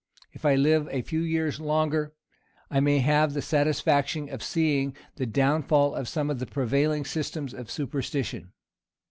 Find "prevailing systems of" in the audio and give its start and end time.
6.47-7.69